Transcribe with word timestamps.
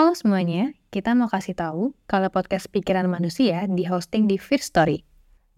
Halo 0.00 0.16
semuanya, 0.16 0.72
kita 0.88 1.12
mau 1.12 1.28
kasih 1.28 1.52
tahu 1.52 1.92
kalau 2.08 2.32
podcast 2.32 2.72
Pikiran 2.72 3.04
Manusia 3.04 3.68
di 3.68 3.84
hosting 3.84 4.24
di 4.24 4.40
First 4.40 4.72
Story. 4.72 5.04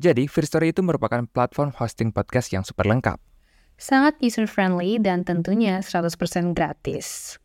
Jadi, 0.03 0.27
First 0.27 0.51
Story 0.51 0.75
itu 0.75 0.83
merupakan 0.83 1.23
platform 1.31 1.71
hosting 1.79 2.11
podcast 2.11 2.51
yang 2.51 2.67
super 2.67 2.83
lengkap. 2.91 3.23
Sangat 3.79 4.19
user-friendly 4.19 4.99
dan 4.99 5.23
tentunya 5.23 5.79
100% 5.79 6.59
gratis. 6.59 7.39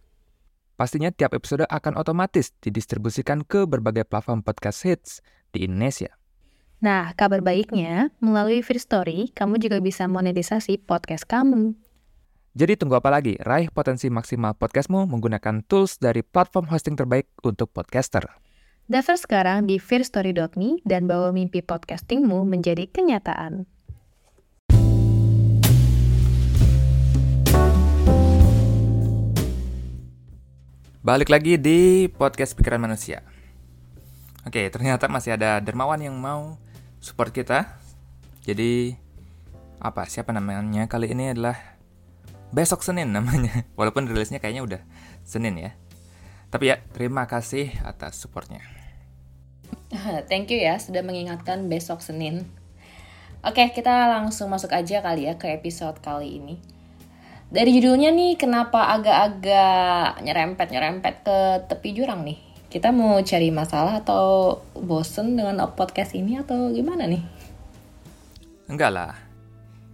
Pastinya 0.74 1.14
tiap 1.14 1.38
episode 1.38 1.70
akan 1.70 2.02
otomatis 2.02 2.50
didistribusikan 2.66 3.46
ke 3.46 3.70
berbagai 3.70 4.10
platform 4.10 4.42
podcast 4.42 4.82
hits 4.82 5.22
di 5.54 5.70
Indonesia. 5.70 6.10
Nah, 6.82 7.14
kabar 7.14 7.46
baiknya, 7.46 8.10
melalui 8.26 8.66
First 8.66 8.90
Story, 8.90 9.30
kamu 9.38 9.62
juga 9.62 9.78
bisa 9.86 10.10
monetisasi 10.10 10.82
podcast 10.82 11.30
kamu. 11.30 11.78
Jadi 12.58 12.74
tunggu 12.74 12.98
apa 12.98 13.14
lagi? 13.14 13.38
Raih 13.38 13.70
potensi 13.70 14.10
maksimal 14.10 14.58
podcastmu 14.58 15.06
menggunakan 15.06 15.62
tools 15.70 16.02
dari 16.02 16.26
platform 16.26 16.66
hosting 16.74 16.98
terbaik 16.98 17.30
untuk 17.46 17.70
podcaster. 17.70 18.26
Daftar 18.90 19.14
sekarang 19.14 19.70
di 19.70 19.78
fearstory.me 19.78 20.82
dan 20.82 21.06
bawa 21.06 21.30
mimpi 21.30 21.62
podcastingmu 21.62 22.50
menjadi 22.50 22.90
kenyataan. 22.90 23.70
Balik 31.06 31.30
lagi 31.30 31.62
di 31.62 32.10
podcast 32.10 32.58
Pikiran 32.58 32.82
Manusia. 32.82 33.22
Oke, 34.50 34.66
ternyata 34.74 35.06
masih 35.06 35.38
ada 35.38 35.62
dermawan 35.62 36.02
yang 36.02 36.18
mau 36.18 36.58
support 37.06 37.30
kita. 37.30 37.78
Jadi, 38.50 38.98
apa 39.78 40.10
siapa 40.10 40.34
namanya 40.34 40.90
kali 40.90 41.14
ini 41.14 41.38
adalah 41.38 41.77
besok 42.52 42.84
Senin 42.84 43.12
namanya. 43.12 43.66
Walaupun 43.80 44.08
rilisnya 44.08 44.40
kayaknya 44.40 44.64
udah 44.64 44.82
Senin 45.28 45.60
ya. 45.60 45.72
Tapi 46.48 46.72
ya, 46.72 46.80
terima 46.96 47.28
kasih 47.28 47.76
atas 47.84 48.20
supportnya. 48.20 48.64
Thank 50.32 50.52
you 50.56 50.60
ya 50.64 50.80
sudah 50.80 51.04
mengingatkan 51.04 51.68
besok 51.68 52.00
Senin. 52.00 52.48
Oke, 53.44 53.72
kita 53.72 54.12
langsung 54.12 54.52
masuk 54.52 54.74
aja 54.74 55.00
kali 55.00 55.28
ya 55.28 55.40
ke 55.40 55.52
episode 55.54 56.00
kali 56.04 56.40
ini. 56.40 56.56
Dari 57.48 57.72
judulnya 57.80 58.12
nih, 58.12 58.36
kenapa 58.36 58.92
agak-agak 58.92 60.20
nyerempet-nyerempet 60.20 61.16
ke 61.24 61.38
tepi 61.72 61.96
jurang 61.96 62.28
nih? 62.28 62.40
Kita 62.68 62.92
mau 62.92 63.16
cari 63.24 63.48
masalah 63.48 64.04
atau 64.04 64.60
bosen 64.76 65.40
dengan 65.40 65.64
podcast 65.72 66.12
ini 66.12 66.36
atau 66.44 66.68
gimana 66.76 67.08
nih? 67.08 67.24
Enggak 68.68 68.92
lah. 68.92 69.16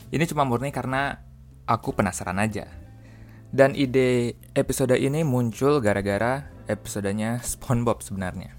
Ini 0.10 0.26
cuma 0.26 0.50
murni 0.50 0.74
karena 0.74 1.22
aku 1.68 1.96
penasaran 1.96 2.40
aja. 2.40 2.68
Dan 3.54 3.78
ide 3.78 4.34
episode 4.58 4.98
ini 4.98 5.22
muncul 5.22 5.78
gara-gara 5.78 6.50
episodenya 6.66 7.38
SpongeBob 7.46 8.02
sebenarnya. 8.02 8.58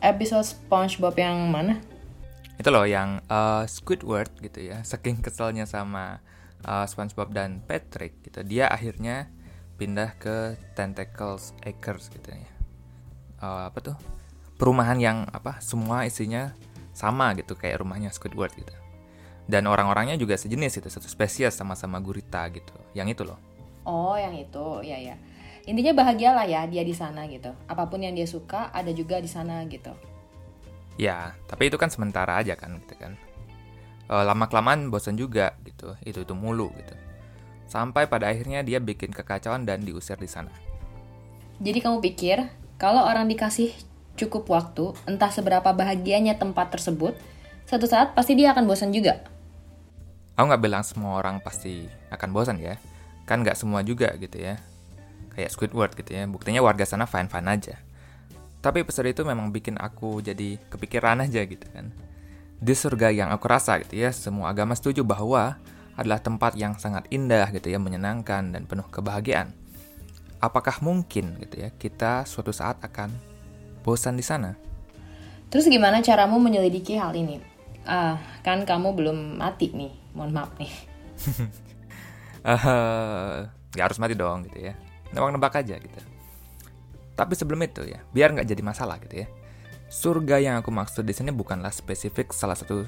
Episode 0.00 0.48
SpongeBob 0.48 1.14
yang 1.20 1.52
mana? 1.52 1.78
Itu 2.56 2.72
loh 2.72 2.88
yang 2.88 3.20
uh, 3.28 3.68
Squidward 3.68 4.32
gitu 4.40 4.72
ya. 4.72 4.80
Saking 4.80 5.20
keselnya 5.20 5.68
sama 5.68 6.24
uh, 6.64 6.88
SpongeBob 6.88 7.30
dan 7.36 7.60
Patrick 7.62 8.24
gitu. 8.24 8.40
Dia 8.40 8.72
akhirnya 8.72 9.28
pindah 9.76 10.16
ke 10.16 10.56
Tentacles 10.72 11.52
Acres 11.60 12.08
gitu 12.08 12.32
ya. 12.32 12.50
Uh, 13.42 13.68
apa 13.68 13.78
tuh? 13.84 13.96
Perumahan 14.56 14.96
yang 14.96 15.28
apa? 15.28 15.60
Semua 15.60 16.08
isinya 16.08 16.56
sama 16.96 17.36
gitu 17.36 17.52
kayak 17.52 17.84
rumahnya 17.84 18.08
Squidward 18.12 18.52
gitu 18.56 18.81
dan 19.50 19.66
orang-orangnya 19.66 20.14
juga 20.14 20.38
sejenis 20.38 20.78
itu 20.78 20.88
satu 20.88 21.08
spesies 21.10 21.54
sama-sama 21.54 21.98
gurita 21.98 22.46
gitu. 22.54 22.74
Yang 22.94 23.08
itu 23.18 23.22
loh. 23.26 23.38
Oh 23.82 24.14
yang 24.14 24.34
itu. 24.38 24.86
Ya 24.86 24.98
ya 24.98 25.16
intinya 25.62 25.94
bahagialah 26.02 26.46
ya 26.46 26.66
dia 26.66 26.82
di 26.82 26.94
sana 26.94 27.26
gitu. 27.30 27.50
Apa 27.70 27.86
pun 27.86 28.02
yang 28.02 28.14
dia 28.14 28.26
suka 28.26 28.70
ada 28.74 28.90
juga 28.90 29.18
di 29.22 29.30
sana 29.30 29.62
gitu. 29.66 29.94
Ya 30.98 31.34
tapi 31.50 31.70
itu 31.70 31.78
kan 31.78 31.90
sementara 31.90 32.38
aja 32.38 32.54
kan 32.54 32.78
gitu 32.82 32.94
kan. 32.98 33.18
E, 34.10 34.14
lama 34.14 34.46
kelamaan 34.46 34.90
bosan 34.90 35.18
juga 35.18 35.54
gitu. 35.66 35.94
Itu 36.02 36.22
itu 36.22 36.34
mulu 36.34 36.70
gitu. 36.78 36.94
Sampai 37.66 38.06
pada 38.06 38.28
akhirnya 38.28 38.60
dia 38.62 38.78
bikin 38.82 39.10
kekacauan 39.10 39.66
dan 39.66 39.82
diusir 39.82 40.18
di 40.18 40.28
sana. 40.30 40.52
Jadi 41.62 41.78
kamu 41.78 42.02
pikir 42.02 42.42
kalau 42.78 43.06
orang 43.06 43.30
dikasih 43.30 43.70
cukup 44.18 44.50
waktu 44.50 44.92
entah 45.08 45.30
seberapa 45.32 45.72
bahagianya 45.72 46.36
tempat 46.36 46.74
tersebut 46.74 47.16
satu 47.64 47.88
saat 47.88 48.12
pasti 48.12 48.36
dia 48.36 48.52
akan 48.52 48.68
bosan 48.68 48.92
juga 48.92 49.24
aku 50.36 50.44
nggak 50.48 50.62
bilang 50.62 50.82
semua 50.84 51.20
orang 51.20 51.40
pasti 51.44 51.86
akan 52.08 52.28
bosan 52.32 52.58
ya. 52.58 52.80
Kan 53.28 53.44
nggak 53.44 53.56
semua 53.56 53.84
juga 53.84 54.12
gitu 54.16 54.40
ya. 54.40 54.58
Kayak 55.32 55.50
Squidward 55.52 55.92
gitu 55.96 56.12
ya. 56.12 56.24
Buktinya 56.28 56.60
warga 56.64 56.84
sana 56.88 57.04
fine 57.08 57.28
fine 57.28 57.48
aja. 57.48 57.76
Tapi 58.62 58.86
episode 58.86 59.10
itu 59.10 59.26
memang 59.26 59.50
bikin 59.50 59.74
aku 59.74 60.22
jadi 60.22 60.56
kepikiran 60.70 61.26
aja 61.26 61.42
gitu 61.42 61.66
kan. 61.74 61.90
Di 62.62 62.74
surga 62.78 63.10
yang 63.10 63.34
aku 63.34 63.50
rasa 63.50 63.82
gitu 63.82 63.98
ya 63.98 64.14
semua 64.14 64.54
agama 64.54 64.78
setuju 64.78 65.02
bahwa 65.02 65.58
adalah 65.98 66.22
tempat 66.22 66.56
yang 66.56 66.78
sangat 66.78 67.04
indah 67.12 67.50
gitu 67.52 67.68
ya 67.68 67.82
menyenangkan 67.82 68.54
dan 68.54 68.62
penuh 68.64 68.86
kebahagiaan. 68.86 69.50
Apakah 70.38 70.78
mungkin 70.82 71.38
gitu 71.42 71.62
ya 71.62 71.68
kita 71.74 72.22
suatu 72.26 72.54
saat 72.54 72.78
akan 72.82 73.10
bosan 73.82 74.14
di 74.14 74.24
sana? 74.24 74.54
Terus 75.50 75.68
gimana 75.68 76.00
caramu 76.00 76.38
menyelidiki 76.38 76.96
hal 76.96 77.12
ini? 77.18 77.42
Ah 77.82 78.16
kan 78.46 78.62
kamu 78.62 78.94
belum 78.94 79.18
mati 79.42 79.74
nih 79.74 80.01
mohon 80.16 80.32
maaf 80.32 80.52
nih. 80.60 80.72
Uh, 82.42 83.46
harus 83.78 84.02
mati 84.02 84.18
dong 84.18 84.42
gitu 84.50 84.66
ya. 84.66 84.74
Nebak-nebak 85.14 85.62
aja 85.62 85.78
gitu. 85.78 85.98
Tapi 87.14 87.38
sebelum 87.38 87.62
itu 87.62 87.86
ya 87.86 88.02
biar 88.10 88.34
nggak 88.34 88.50
jadi 88.50 88.62
masalah 88.66 88.98
gitu 88.98 89.22
ya. 89.22 89.30
Surga 89.86 90.42
yang 90.42 90.58
aku 90.58 90.74
maksud 90.74 91.06
di 91.06 91.14
sini 91.14 91.30
bukanlah 91.30 91.70
spesifik 91.70 92.34
salah 92.34 92.58
satu 92.58 92.82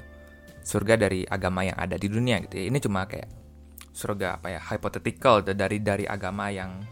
surga 0.64 0.98
dari 1.06 1.22
agama 1.28 1.62
yang 1.62 1.78
ada 1.78 1.94
di 1.94 2.10
dunia 2.10 2.42
gitu 2.42 2.58
ya. 2.58 2.64
Ini 2.66 2.78
cuma 2.82 3.06
kayak 3.06 3.30
surga 3.94 4.42
apa 4.42 4.58
ya 4.58 4.60
hypothetical 4.74 5.46
dari 5.46 5.78
dari 5.78 6.02
agama 6.10 6.50
yang 6.50 6.82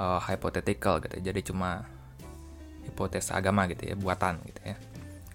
uh, 0.00 0.16
hypothetical 0.24 1.04
gitu. 1.04 1.20
Jadi 1.20 1.52
cuma 1.52 1.84
hipotesa 2.88 3.36
agama 3.36 3.68
gitu 3.68 3.92
ya 3.92 3.94
buatan 3.98 4.40
gitu 4.48 4.72
ya. 4.72 4.76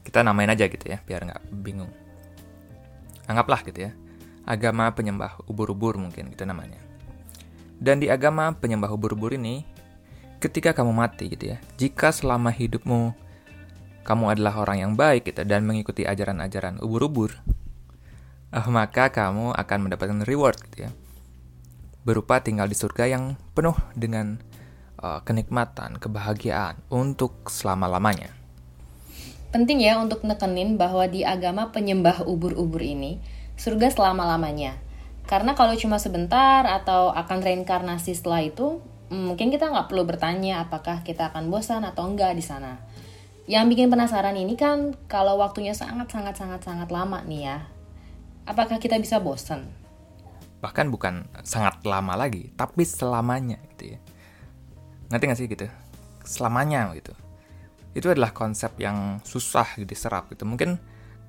Kita 0.02 0.26
namain 0.26 0.50
aja 0.50 0.66
gitu 0.66 0.82
ya 0.90 0.98
biar 1.06 1.30
nggak 1.30 1.46
bingung. 1.62 1.94
Anggaplah 3.30 3.62
gitu 3.62 3.86
ya 3.86 3.94
agama 4.46 4.94
penyembah 4.94 5.42
ubur-ubur 5.50 5.98
mungkin 5.98 6.32
itu 6.32 6.46
namanya. 6.46 6.80
Dan 7.76 8.00
di 8.00 8.08
agama 8.08 8.56
penyembah 8.56 8.88
ubur-ubur 8.94 9.36
ini, 9.36 9.68
ketika 10.40 10.72
kamu 10.72 10.96
mati 10.96 11.28
gitu 11.34 11.58
ya, 11.58 11.58
jika 11.76 12.14
selama 12.14 12.54
hidupmu 12.54 13.12
kamu 14.06 14.38
adalah 14.38 14.62
orang 14.62 14.78
yang 14.86 14.94
baik 14.94 15.34
gitu 15.34 15.42
dan 15.44 15.66
mengikuti 15.66 16.06
ajaran-ajaran 16.06 16.78
ubur-ubur, 16.80 17.34
uh, 18.54 18.70
maka 18.70 19.10
kamu 19.10 19.52
akan 19.52 19.80
mendapatkan 19.82 20.22
reward 20.24 20.62
gitu 20.70 20.88
ya. 20.88 20.92
Berupa 22.06 22.38
tinggal 22.40 22.70
di 22.70 22.78
surga 22.78 23.10
yang 23.10 23.34
penuh 23.58 23.74
dengan 23.98 24.38
uh, 25.02 25.26
kenikmatan, 25.26 25.98
kebahagiaan 25.98 26.86
untuk 26.94 27.50
selama-lamanya. 27.50 28.30
Penting 29.50 29.82
ya 29.82 29.98
untuk 29.98 30.22
nekenin 30.22 30.78
bahwa 30.78 31.10
di 31.10 31.26
agama 31.26 31.74
penyembah 31.74 32.30
ubur-ubur 32.30 32.84
ini, 32.86 33.18
surga 33.56 33.92
selama-lamanya. 33.92 34.78
Karena 35.26 35.58
kalau 35.58 35.74
cuma 35.74 35.98
sebentar 35.98 36.64
atau 36.70 37.10
akan 37.10 37.42
reinkarnasi 37.42 38.14
setelah 38.14 38.46
itu, 38.46 38.84
hmm, 39.10 39.34
mungkin 39.34 39.50
kita 39.50 39.74
nggak 39.74 39.90
perlu 39.90 40.06
bertanya 40.06 40.70
apakah 40.70 41.02
kita 41.02 41.34
akan 41.34 41.50
bosan 41.50 41.82
atau 41.82 42.06
enggak 42.06 42.38
di 42.38 42.46
sana. 42.46 42.78
Yang 43.50 43.78
bikin 43.78 43.88
penasaran 43.90 44.38
ini 44.38 44.54
kan 44.58 44.94
kalau 45.10 45.38
waktunya 45.42 45.74
sangat-sangat-sangat-sangat 45.74 46.90
lama 46.94 47.22
nih 47.26 47.42
ya. 47.50 47.58
Apakah 48.46 48.78
kita 48.78 49.02
bisa 49.02 49.18
bosan? 49.18 49.66
Bahkan 50.62 50.94
bukan 50.94 51.26
sangat 51.42 51.82
lama 51.82 52.14
lagi, 52.14 52.54
tapi 52.54 52.86
selamanya 52.86 53.58
gitu 53.74 53.98
ya. 53.98 54.00
Ngerti 55.10 55.24
nggak 55.26 55.40
sih 55.42 55.50
gitu? 55.50 55.66
Selamanya 56.26 56.94
gitu. 56.94 57.14
Itu 57.98 58.14
adalah 58.14 58.34
konsep 58.34 58.78
yang 58.78 59.22
susah 59.26 59.78
diserap 59.82 60.30
gitu. 60.34 60.46
Mungkin 60.46 60.78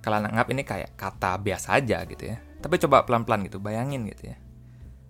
kalau 0.06 0.22
anggap 0.22 0.46
ini 0.54 0.62
kayak 0.62 0.94
kata 0.94 1.34
biasa 1.42 1.82
aja 1.82 2.06
gitu 2.06 2.30
ya. 2.30 2.38
Tapi 2.62 2.78
coba 2.78 3.02
pelan-pelan 3.02 3.50
gitu, 3.50 3.58
bayangin 3.58 4.06
gitu 4.06 4.30
ya. 4.30 4.38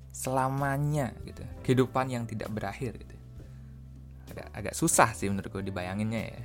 Selamanya 0.09 1.13
gitu. 1.29 1.45
Kehidupan 1.61 2.09
yang 2.09 2.25
tidak 2.25 2.49
berakhir 2.49 2.97
gitu. 2.97 3.13
Agak, 4.33 4.49
agak 4.57 4.73
susah 4.73 5.13
sih 5.13 5.29
menurutku 5.29 5.61
dibayanginnya 5.61 6.33
ya. 6.33 6.41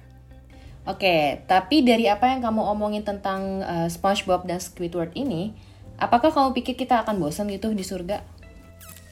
Oke, 0.84 1.48
tapi 1.48 1.80
dari 1.80 2.12
apa 2.12 2.28
yang 2.28 2.44
kamu 2.44 2.76
omongin 2.76 3.08
tentang 3.08 3.64
uh, 3.64 3.88
SpongeBob 3.88 4.44
dan 4.44 4.60
Squidward 4.60 5.16
ini, 5.16 5.56
apakah 5.96 6.36
kamu 6.36 6.52
pikir 6.52 6.76
kita 6.76 7.08
akan 7.08 7.24
bosan 7.24 7.48
gitu 7.48 7.72
di 7.72 7.88
surga? 7.88 8.20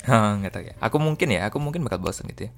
Nggak 0.44 0.52
tahu 0.52 0.64
ya. 0.68 0.76
Aku 0.84 1.00
mungkin 1.00 1.32
ya, 1.32 1.48
aku 1.48 1.64
mungkin 1.64 1.88
bakal 1.88 2.04
bosan 2.04 2.28
gitu 2.28 2.52
ya. 2.52 2.54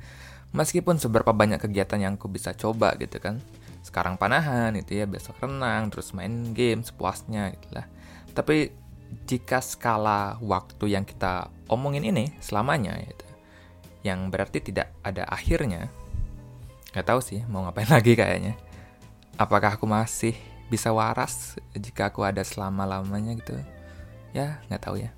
Meskipun 0.58 0.98
seberapa 0.98 1.30
banyak 1.30 1.62
kegiatan 1.62 2.02
yang 2.02 2.18
aku 2.18 2.26
bisa 2.26 2.58
coba 2.58 2.98
gitu 2.98 3.22
kan 3.22 3.38
sekarang 3.82 4.16
panahan 4.16 4.78
itu 4.78 5.02
ya 5.02 5.10
besok 5.10 5.42
renang 5.42 5.90
terus 5.90 6.14
main 6.14 6.54
game 6.54 6.86
sepuasnya 6.86 7.54
gitu 7.58 7.68
lah 7.78 7.86
tapi 8.38 8.72
jika 9.28 9.60
skala 9.60 10.40
waktu 10.40 10.96
yang 10.96 11.04
kita 11.04 11.52
omongin 11.68 12.06
ini 12.08 12.32
selamanya 12.40 12.96
gitu 13.02 13.28
yang 14.02 14.30
berarti 14.32 14.64
tidak 14.64 14.94
ada 15.04 15.28
akhirnya 15.28 15.92
Gak 16.92 17.08
tahu 17.08 17.24
sih 17.24 17.40
mau 17.48 17.64
ngapain 17.64 17.88
lagi 17.96 18.14
kayaknya. 18.20 18.60
Apakah 19.40 19.80
aku 19.80 19.88
masih 19.88 20.36
bisa 20.68 20.92
waras 20.92 21.56
jika 21.76 22.12
aku 22.12 22.24
ada 22.24 22.44
selama-lamanya 22.44 23.36
gitu? 23.40 23.56
Ya, 24.36 24.64
nggak 24.68 24.84
tahu 24.84 24.96
ya. 25.00 25.12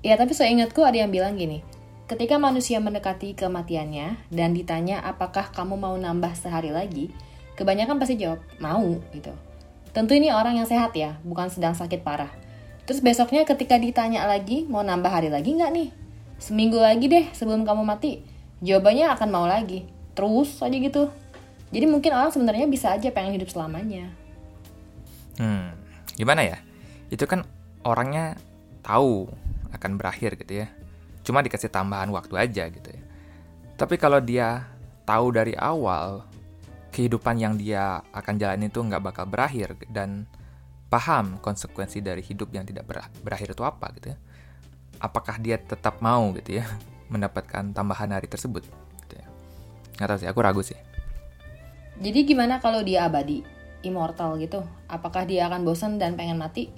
Ya, 0.00 0.16
tapi 0.16 0.32
saya 0.32 0.52
ingatku 0.52 0.80
ada 0.80 0.96
yang 0.96 1.12
bilang 1.12 1.36
gini. 1.36 1.60
Ketika 2.08 2.40
manusia 2.40 2.80
mendekati 2.82 3.36
kematiannya 3.38 4.32
dan 4.32 4.50
ditanya 4.56 5.04
apakah 5.04 5.52
kamu 5.52 5.78
mau 5.78 5.94
nambah 5.94 6.34
sehari 6.34 6.74
lagi, 6.74 7.12
kebanyakan 7.60 8.00
pasti 8.00 8.16
jawab, 8.16 8.40
mau 8.56 8.96
gitu. 9.12 9.36
Tentu 9.92 10.16
ini 10.16 10.32
orang 10.32 10.56
yang 10.56 10.64
sehat 10.64 10.96
ya, 10.96 11.20
bukan 11.20 11.52
sedang 11.52 11.76
sakit 11.76 12.00
parah. 12.00 12.32
Terus 12.88 13.04
besoknya 13.04 13.44
ketika 13.44 13.76
ditanya 13.76 14.24
lagi, 14.24 14.64
mau 14.64 14.80
nambah 14.80 15.12
hari 15.12 15.28
lagi 15.28 15.52
nggak 15.52 15.70
nih? 15.70 15.88
Seminggu 16.40 16.80
lagi 16.80 17.06
deh 17.06 17.28
sebelum 17.36 17.68
kamu 17.68 17.84
mati. 17.84 18.24
Jawabannya 18.64 19.12
akan 19.12 19.28
mau 19.28 19.44
lagi. 19.44 19.84
Terus 20.16 20.56
aja 20.64 20.72
gitu. 20.72 21.12
Jadi 21.70 21.86
mungkin 21.86 22.16
orang 22.16 22.32
sebenarnya 22.32 22.66
bisa 22.66 22.96
aja 22.96 23.12
pengen 23.12 23.36
hidup 23.36 23.52
selamanya. 23.52 24.10
Hmm, 25.36 25.76
gimana 26.16 26.42
ya? 26.42 26.58
Itu 27.12 27.28
kan 27.28 27.44
orangnya 27.84 28.40
tahu 28.82 29.28
akan 29.70 30.00
berakhir 30.00 30.34
gitu 30.40 30.64
ya. 30.64 30.68
Cuma 31.22 31.44
dikasih 31.44 31.70
tambahan 31.70 32.10
waktu 32.10 32.34
aja 32.40 32.66
gitu 32.72 32.88
ya. 32.88 33.02
Tapi 33.76 34.00
kalau 34.00 34.18
dia 34.18 34.66
tahu 35.06 35.30
dari 35.30 35.54
awal 35.54 36.29
kehidupan 37.00 37.40
yang 37.40 37.56
dia 37.56 38.04
akan 38.12 38.36
jalani 38.36 38.68
itu 38.68 38.76
nggak 38.76 39.00
bakal 39.00 39.24
berakhir 39.24 39.72
dan 39.88 40.28
paham 40.92 41.40
konsekuensi 41.40 42.04
dari 42.04 42.20
hidup 42.20 42.52
yang 42.52 42.68
tidak 42.68 42.84
berakhir 43.24 43.56
itu 43.56 43.64
apa 43.64 43.88
gitu 43.96 44.12
ya. 44.12 44.18
Apakah 45.00 45.40
dia 45.40 45.56
tetap 45.56 46.04
mau 46.04 46.28
gitu 46.36 46.60
ya 46.60 46.68
mendapatkan 47.12 47.72
tambahan 47.72 48.12
hari 48.12 48.28
tersebut? 48.28 48.68
Gitu 49.08 49.16
ya. 49.16 49.24
Nggak 49.96 50.08
tahu 50.12 50.18
sih, 50.20 50.28
aku 50.28 50.40
ragu 50.44 50.60
sih. 50.60 50.76
Jadi 52.04 52.20
gimana 52.28 52.60
kalau 52.60 52.84
dia 52.84 53.08
abadi, 53.08 53.40
immortal 53.80 54.36
gitu? 54.36 54.60
Apakah 54.84 55.24
dia 55.24 55.48
akan 55.48 55.64
bosan 55.64 55.96
dan 55.96 56.20
pengen 56.20 56.36
mati? 56.36 56.68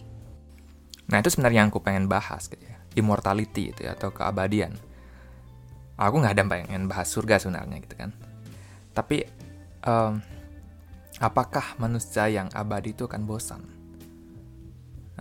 Nah 1.10 1.18
itu 1.18 1.34
sebenarnya 1.34 1.66
yang 1.66 1.74
aku 1.74 1.82
pengen 1.82 2.06
bahas 2.06 2.46
gitu 2.46 2.62
ya, 2.62 2.78
immortality 2.94 3.74
gitu 3.74 3.90
ya, 3.90 3.98
atau 3.98 4.14
keabadian. 4.14 4.78
Aku 5.98 6.22
nggak 6.22 6.38
ada 6.38 6.46
pengen 6.46 6.86
bahas 6.86 7.10
surga 7.10 7.42
sebenarnya 7.42 7.82
gitu 7.82 7.98
kan. 7.98 8.14
Tapi 8.94 9.41
um, 9.86 10.22
apakah 11.18 11.76
manusia 11.78 12.26
yang 12.30 12.48
abadi 12.54 12.94
itu 12.94 13.06
akan 13.06 13.22
bosan? 13.26 13.62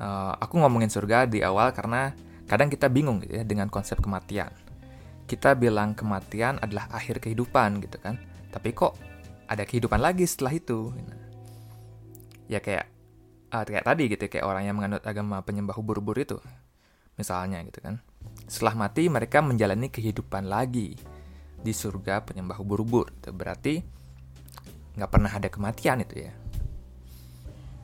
Uh, 0.02 0.34
aku 0.40 0.58
ngomongin 0.58 0.90
surga 0.90 1.30
di 1.30 1.46
awal 1.46 1.70
karena 1.76 2.16
kadang 2.50 2.72
kita 2.72 2.90
bingung 2.90 3.22
gitu 3.22 3.38
ya 3.38 3.44
dengan 3.46 3.70
konsep 3.70 4.00
kematian. 4.02 4.50
Kita 5.30 5.54
bilang 5.56 5.94
kematian 5.94 6.60
adalah 6.60 6.90
akhir 6.92 7.22
kehidupan 7.22 7.80
gitu 7.86 8.02
kan. 8.02 8.18
Tapi 8.52 8.74
kok 8.76 8.98
ada 9.48 9.64
kehidupan 9.64 10.02
lagi 10.02 10.26
setelah 10.28 10.56
itu? 10.56 10.92
Ya 12.52 12.60
kayak 12.60 12.90
uh, 13.54 13.64
kayak 13.64 13.86
tadi 13.86 14.04
gitu 14.12 14.26
kayak 14.28 14.44
orang 14.48 14.64
yang 14.68 14.76
menganut 14.76 15.04
agama 15.06 15.40
penyembah 15.46 15.78
ubur-ubur 15.78 16.18
itu. 16.20 16.40
Misalnya 17.16 17.62
gitu 17.64 17.80
kan. 17.84 18.02
Setelah 18.50 18.76
mati 18.76 19.08
mereka 19.08 19.40
menjalani 19.40 19.88
kehidupan 19.88 20.50
lagi 20.50 20.98
di 21.62 21.72
surga 21.72 22.26
penyembah 22.26 22.58
ubur-ubur. 22.60 23.14
Berarti 23.32 24.01
nggak 25.02 25.10
pernah 25.10 25.34
ada 25.34 25.50
kematian 25.50 26.06
itu 26.06 26.30
ya 26.30 26.34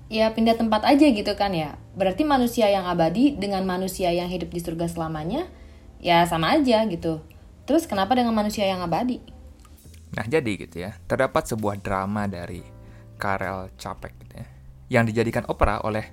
ya 0.08 0.32
pindah 0.32 0.56
tempat 0.56 0.88
aja 0.88 1.04
gitu 1.04 1.34
kan 1.36 1.52
ya. 1.52 1.76
Berarti 1.96 2.24
manusia 2.24 2.72
yang 2.72 2.88
abadi 2.88 3.36
dengan 3.36 3.64
manusia 3.68 4.12
yang 4.12 4.32
hidup 4.32 4.52
di 4.52 4.60
surga 4.64 4.88
selamanya 4.88 5.48
ya 6.00 6.24
sama 6.24 6.56
aja 6.56 6.84
gitu. 6.88 7.20
Terus 7.68 7.84
kenapa 7.84 8.16
dengan 8.16 8.32
manusia 8.32 8.64
yang 8.64 8.80
abadi? 8.80 9.20
Nah 10.16 10.24
jadi 10.24 10.52
gitu 10.56 10.88
ya, 10.88 10.96
terdapat 11.06 11.52
sebuah 11.52 11.84
drama 11.84 12.26
dari 12.32 12.64
Karel 13.20 13.76
Čapek 13.76 14.16
gitu 14.24 14.36
ya, 14.40 14.48
yang 14.88 15.04
dijadikan 15.04 15.44
opera 15.52 15.84
oleh 15.84 16.08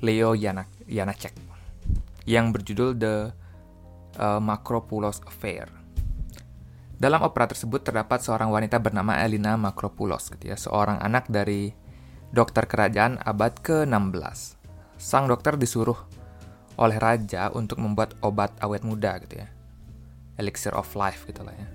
Leo 0.00 0.32
Janak 0.32 0.72
Janacek 0.88 1.36
yang 2.24 2.50
berjudul 2.50 2.96
The 2.96 3.16
uh, 4.16 4.40
Macropoulos 4.40 5.20
Affair. 5.28 5.68
Dalam 6.96 7.20
opera 7.20 7.44
tersebut 7.44 7.84
terdapat 7.84 8.24
seorang 8.24 8.48
wanita 8.48 8.80
bernama 8.80 9.20
Elina 9.20 9.60
Macropoulos 9.60 10.32
gitu 10.32 10.48
ya, 10.48 10.56
seorang 10.56 10.96
anak 11.04 11.28
dari 11.28 11.68
dokter 12.32 12.64
kerajaan 12.64 13.20
abad 13.20 13.52
ke-16. 13.60 14.56
Sang 14.96 15.28
dokter 15.28 15.60
disuruh 15.60 16.00
oleh 16.80 16.96
raja 16.96 17.52
untuk 17.52 17.84
membuat 17.84 18.16
obat 18.24 18.56
awet 18.64 18.80
muda 18.80 19.20
gitu 19.20 19.44
ya. 19.44 19.48
Elixir 20.40 20.72
of 20.72 20.88
life 20.96 21.28
gitu 21.28 21.44
lah 21.44 21.52
ya. 21.52 21.68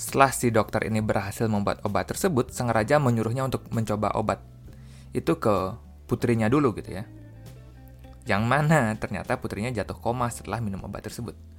Setelah 0.00 0.32
si 0.32 0.48
dokter 0.48 0.88
ini 0.88 1.04
berhasil 1.04 1.44
membuat 1.44 1.84
obat 1.84 2.08
tersebut, 2.08 2.48
sang 2.56 2.72
raja 2.72 2.96
menyuruhnya 2.96 3.44
untuk 3.44 3.68
mencoba 3.68 4.16
obat 4.16 4.40
itu 5.12 5.36
ke 5.36 5.76
putrinya 6.08 6.48
dulu 6.48 6.72
gitu 6.80 6.96
ya. 6.96 7.04
Yang 8.24 8.42
mana 8.48 8.96
ternyata 8.96 9.36
putrinya 9.36 9.68
jatuh 9.68 10.00
koma 10.00 10.32
setelah 10.32 10.64
minum 10.64 10.80
obat 10.88 11.04
tersebut. 11.04 11.49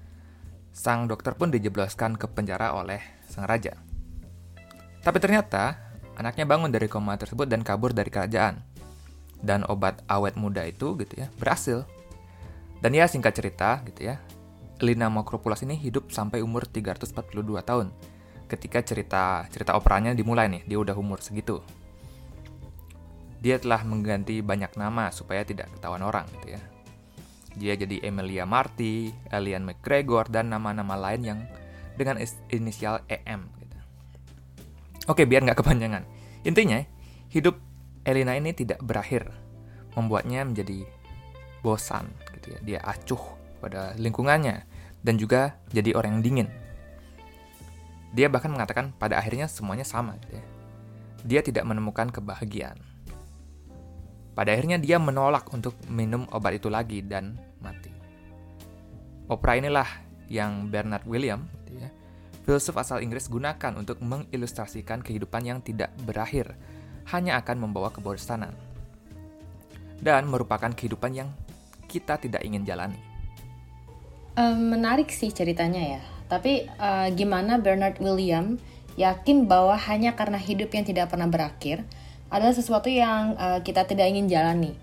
Sang 0.71 1.06
dokter 1.06 1.35
pun 1.35 1.51
dijebloskan 1.51 2.15
ke 2.15 2.25
penjara 2.31 2.73
oleh 2.73 3.03
sang 3.27 3.44
raja. 3.45 3.75
Tapi 5.03 5.18
ternyata 5.19 5.91
Anaknya 6.21 6.45
bangun 6.45 6.69
dari 6.69 6.85
koma 6.85 7.15
tersebut 7.15 7.50
dan 7.50 7.63
kabur 7.63 7.97
dari 7.97 8.13
kerajaan. 8.13 8.62
Dan 9.41 9.65
obat 9.65 10.06
awet 10.06 10.38
muda 10.38 10.62
itu 10.68 10.94
gitu 11.01 11.18
ya, 11.18 11.33
berhasil. 11.39 11.88
Dan 12.77 12.94
ya 12.94 13.09
singkat 13.09 13.33
cerita 13.33 13.81
gitu 13.89 14.13
ya, 14.13 14.21
Lina 14.85 15.09
Makropulas 15.09 15.65
ini 15.65 15.77
hidup 15.81 16.13
sampai 16.13 16.45
umur 16.45 16.69
342 16.69 17.17
tahun. 17.65 17.89
Ketika 18.45 18.85
cerita 18.85 19.50
cerita 19.50 19.74
operanya 19.74 20.13
dimulai 20.13 20.45
nih, 20.45 20.62
dia 20.69 20.77
udah 20.77 20.94
umur 20.94 21.25
segitu. 21.25 21.65
Dia 23.41 23.57
telah 23.57 23.81
mengganti 23.81 24.45
banyak 24.45 24.77
nama 24.77 25.09
supaya 25.09 25.41
tidak 25.41 25.74
ketahuan 25.74 26.06
orang 26.06 26.29
gitu 26.38 26.53
ya. 26.53 26.62
Dia 27.59 27.75
jadi 27.75 28.00
Emilia 28.07 28.48
Marty, 28.48 29.12
Elian 29.27 29.68
McGregor, 29.68 30.31
dan 30.31 30.51
nama-nama 30.51 30.95
lain 30.95 31.21
yang 31.24 31.39
dengan 32.00 32.18
inisial 32.50 33.03
EM 33.12 33.62
Oke, 35.09 35.25
biar 35.25 35.42
nggak 35.42 35.65
kepanjangan. 35.65 36.06
Intinya, 36.45 36.77
hidup 37.33 37.57
Elina 38.06 38.38
ini 38.38 38.53
tidak 38.53 38.80
berakhir, 38.86 39.33
membuatnya 39.98 40.45
menjadi 40.45 40.86
bosan, 41.65 42.06
gitu 42.38 42.53
ya. 42.53 42.59
Dia 42.62 42.80
acuh 42.86 43.21
pada 43.57 43.98
lingkungannya 43.98 44.62
dan 45.01 45.18
juga 45.18 45.57
jadi 45.74 45.98
orang 45.98 46.21
yang 46.21 46.24
dingin. 46.24 46.50
Dia 48.13 48.30
bahkan 48.30 48.53
mengatakan 48.53 48.94
pada 48.94 49.18
akhirnya 49.18 49.50
semuanya 49.50 49.86
sama, 49.86 50.21
gitu 50.21 50.38
ya. 50.38 50.45
Dia 51.25 51.41
tidak 51.41 51.65
menemukan 51.65 52.13
kebahagiaan. 52.13 52.77
Pada 54.31 54.55
akhirnya 54.55 54.79
dia 54.79 54.95
menolak 54.95 55.51
untuk 55.51 55.75
minum 55.91 56.23
obat 56.31 56.55
itu 56.55 56.71
lagi 56.71 57.03
dan 57.03 57.35
mati. 57.59 57.91
Opera 59.27 59.59
inilah 59.59 59.89
yang 60.31 60.71
Bernard 60.71 61.03
William 61.03 61.61
filsuf 62.45 62.75
asal 62.77 63.00
Inggris 63.00 63.29
gunakan 63.29 63.73
untuk 63.77 64.01
mengilustrasikan 64.01 65.05
kehidupan 65.05 65.45
yang 65.45 65.59
tidak 65.61 65.93
berakhir, 66.03 66.57
hanya 67.13 67.38
akan 67.39 67.69
membawa 67.69 67.93
kebosanan. 67.93 68.53
Dan 70.01 70.27
merupakan 70.27 70.73
kehidupan 70.73 71.13
yang 71.13 71.29
kita 71.85 72.17
tidak 72.17 72.41
ingin 72.41 72.65
jalani. 72.65 72.97
Um, 74.33 74.73
menarik 74.73 75.13
sih 75.13 75.29
ceritanya 75.29 76.00
ya. 76.00 76.01
Tapi 76.25 76.65
uh, 76.79 77.11
gimana 77.13 77.61
Bernard 77.61 78.01
William 78.01 78.57
yakin 78.97 79.45
bahwa 79.45 79.77
hanya 79.77 80.17
karena 80.17 80.39
hidup 80.39 80.73
yang 80.73 80.83
tidak 80.88 81.13
pernah 81.13 81.29
berakhir 81.29 81.85
adalah 82.31 82.55
sesuatu 82.55 82.88
yang 82.88 83.35
uh, 83.35 83.59
kita 83.59 83.83
tidak 83.83 84.07
ingin 84.07 84.31
jalani. 84.31 84.73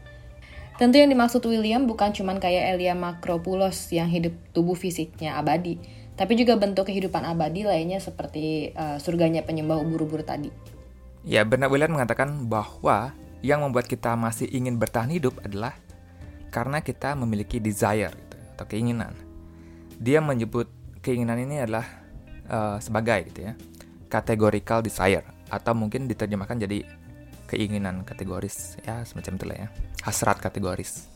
Tentu 0.78 1.00
yang 1.02 1.10
dimaksud 1.10 1.42
William 1.48 1.90
bukan 1.90 2.14
cuma 2.14 2.38
kayak 2.38 2.78
Elia 2.78 2.94
Makropoulos 2.94 3.90
yang 3.90 4.06
hidup 4.06 4.36
tubuh 4.54 4.78
fisiknya 4.78 5.34
abadi, 5.34 5.80
tapi 6.14 6.38
juga 6.38 6.54
bentuk 6.54 6.86
kehidupan 6.86 7.26
abadi 7.26 7.66
lainnya 7.66 7.98
seperti 7.98 8.70
uh, 8.78 9.00
surganya 9.02 9.42
penyembah 9.42 9.74
ubur-ubur 9.82 10.22
tadi. 10.22 10.54
Ya, 11.26 11.42
Bernard 11.42 11.74
William 11.74 11.98
mengatakan 11.98 12.46
bahwa 12.46 13.10
yang 13.42 13.66
membuat 13.66 13.90
kita 13.90 14.14
masih 14.14 14.46
ingin 14.54 14.78
bertahan 14.78 15.10
hidup 15.10 15.34
adalah 15.42 15.74
karena 16.54 16.78
kita 16.78 17.18
memiliki 17.18 17.58
desire 17.58 18.14
gitu, 18.14 18.36
atau 18.54 18.66
keinginan. 18.70 19.18
Dia 19.98 20.22
menyebut 20.22 20.70
keinginan 21.02 21.42
ini 21.42 21.58
adalah 21.58 21.86
uh, 22.46 22.78
sebagai 22.78 23.34
gitu 23.34 23.50
ya, 23.50 23.52
categorical 24.06 24.78
desire 24.78 25.26
atau 25.50 25.74
mungkin 25.74 26.06
diterjemahkan 26.06 26.60
jadi 26.70 26.86
keinginan 27.48 28.04
kategoris 28.04 28.76
ya 28.84 29.02
semacam 29.08 29.32
itulah 29.40 29.56
ya, 29.56 29.68
hasrat 30.04 30.38
kategoris. 30.38 31.08